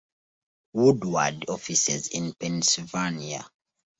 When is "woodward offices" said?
0.73-2.07